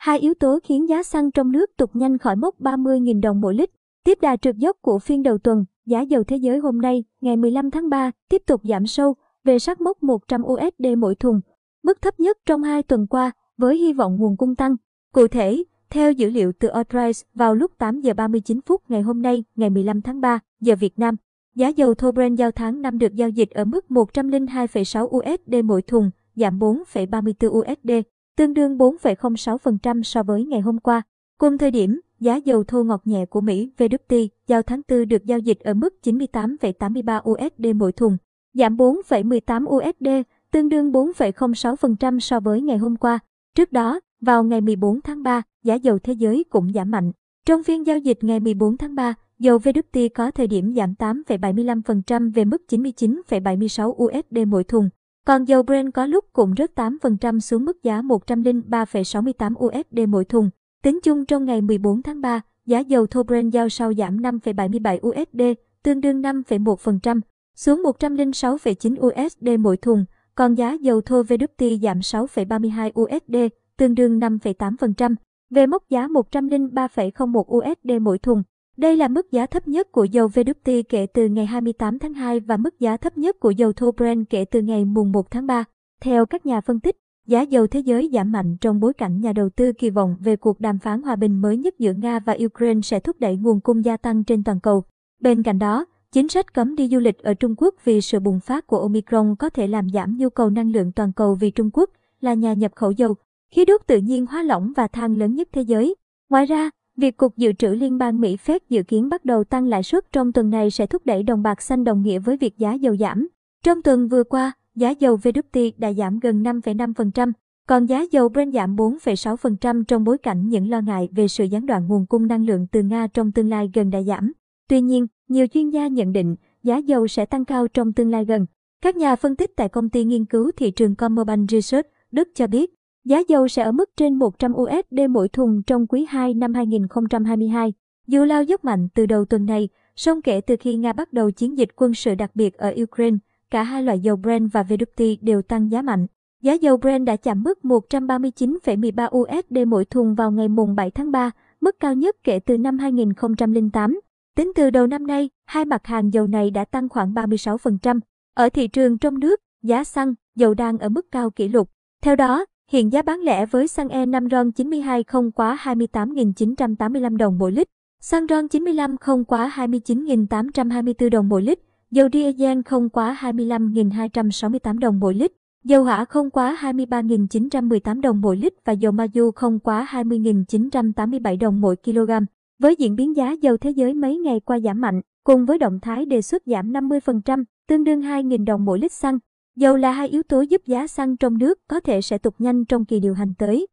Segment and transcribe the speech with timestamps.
[0.00, 3.54] Hai yếu tố khiến giá xăng trong nước tụt nhanh khỏi mốc 30.000 đồng mỗi
[3.54, 3.70] lít.
[4.04, 7.36] Tiếp đà trượt dốc của phiên đầu tuần, giá dầu thế giới hôm nay, ngày
[7.36, 11.40] 15 tháng 3, tiếp tục giảm sâu, về sát mốc 100 USD mỗi thùng,
[11.82, 14.76] mức thấp nhất trong hai tuần qua, với hy vọng nguồn cung tăng.
[15.12, 19.22] Cụ thể, theo dữ liệu từ OilPrice vào lúc 8 giờ 39 phút ngày hôm
[19.22, 21.16] nay, ngày 15 tháng 3, giờ Việt Nam,
[21.54, 25.82] giá dầu thô Brent giao tháng năm được giao dịch ở mức 102,6 USD mỗi
[25.82, 27.90] thùng, giảm 4,34 USD,
[28.36, 31.02] tương đương 4,06% so với ngày hôm qua.
[31.38, 35.24] Cùng thời điểm, giá dầu thô ngọt nhẹ của Mỹ WT giao tháng 4 được
[35.24, 38.16] giao dịch ở mức 98,83 USD mỗi thùng,
[38.54, 40.08] giảm 4,18 USD,
[40.50, 43.18] tương đương 4,06% so với ngày hôm qua.
[43.54, 47.12] Trước đó, vào ngày 14 tháng 3, giá dầu thế giới cũng giảm mạnh.
[47.46, 52.32] Trong phiên giao dịch ngày 14 tháng 3, dầu WT có thời điểm giảm 8,75%
[52.32, 54.88] về mức 99,76 USD mỗi thùng.
[55.30, 60.50] Còn dầu Brent có lúc cũng rớt 8% xuống mức giá 103,68 USD mỗi thùng.
[60.82, 64.98] Tính chung trong ngày 14 tháng 3, giá dầu thô Brent giao sau giảm 5,77
[65.08, 67.20] USD, tương đương 5,1%,
[67.56, 73.36] xuống 106,9 USD mỗi thùng, còn giá dầu thô WT giảm 6,32 USD,
[73.76, 75.14] tương đương 5,8%,
[75.50, 78.42] về mốc giá 103,01 USD mỗi thùng.
[78.76, 82.40] Đây là mức giá thấp nhất của dầu VWT kể từ ngày 28 tháng 2
[82.40, 85.46] và mức giá thấp nhất của dầu thô Brent kể từ ngày mùng 1 tháng
[85.46, 85.64] 3.
[86.00, 89.32] Theo các nhà phân tích, giá dầu thế giới giảm mạnh trong bối cảnh nhà
[89.32, 92.36] đầu tư kỳ vọng về cuộc đàm phán hòa bình mới nhất giữa Nga và
[92.44, 94.84] Ukraine sẽ thúc đẩy nguồn cung gia tăng trên toàn cầu.
[95.20, 98.40] Bên cạnh đó, chính sách cấm đi du lịch ở Trung Quốc vì sự bùng
[98.40, 101.70] phát của Omicron có thể làm giảm nhu cầu năng lượng toàn cầu vì Trung
[101.72, 103.14] Quốc là nhà nhập khẩu dầu,
[103.50, 105.94] khí đốt tự nhiên hóa lỏng và than lớn nhất thế giới.
[106.30, 109.66] Ngoài ra, việc Cục Dự trữ Liên bang Mỹ Fed dự kiến bắt đầu tăng
[109.66, 112.58] lãi suất trong tuần này sẽ thúc đẩy đồng bạc xanh đồng nghĩa với việc
[112.58, 113.28] giá dầu giảm.
[113.64, 117.32] Trong tuần vừa qua, giá dầu WT đã giảm gần 5,5%,
[117.68, 121.66] còn giá dầu Brent giảm 4,6% trong bối cảnh những lo ngại về sự gián
[121.66, 124.32] đoạn nguồn cung năng lượng từ Nga trong tương lai gần đã giảm.
[124.68, 128.24] Tuy nhiên, nhiều chuyên gia nhận định giá dầu sẽ tăng cao trong tương lai
[128.24, 128.46] gần.
[128.82, 132.46] Các nhà phân tích tại công ty nghiên cứu thị trường Commerzbank Research Đức cho
[132.46, 132.74] biết,
[133.04, 137.72] giá dầu sẽ ở mức trên 100 USD mỗi thùng trong quý 2 năm 2022.
[138.06, 141.30] Dù lao dốc mạnh từ đầu tuần này, song kể từ khi Nga bắt đầu
[141.30, 143.16] chiến dịch quân sự đặc biệt ở Ukraine,
[143.50, 146.06] cả hai loại dầu Brent và WT đều tăng giá mạnh.
[146.42, 151.10] Giá dầu Brent đã chạm mức 139,13 USD mỗi thùng vào ngày mùng 7 tháng
[151.10, 151.30] 3,
[151.60, 154.00] mức cao nhất kể từ năm 2008.
[154.36, 158.00] Tính từ đầu năm nay, hai mặt hàng dầu này đã tăng khoảng 36%.
[158.34, 161.70] Ở thị trường trong nước, giá xăng, dầu đang ở mức cao kỷ lục.
[162.02, 167.38] Theo đó, hiện giá bán lẻ với xăng E5 RON 92 không quá 28.985 đồng
[167.38, 167.68] mỗi lít,
[168.00, 171.58] xăng RON 95 không quá 29.824 đồng mỗi lít,
[171.90, 175.32] dầu diesel không quá 25.268 đồng mỗi lít,
[175.64, 181.38] dầu hỏa không quá 23.918 đồng mỗi lít và dầu ma du không quá 20.987
[181.38, 182.10] đồng mỗi kg.
[182.58, 185.80] Với diễn biến giá dầu thế giới mấy ngày qua giảm mạnh, cùng với động
[185.82, 189.18] thái đề xuất giảm 50%, tương đương 2.000 đồng mỗi lít xăng,
[189.60, 192.64] dầu là hai yếu tố giúp giá xăng trong nước có thể sẽ tục nhanh
[192.64, 193.66] trong kỳ điều hành tới.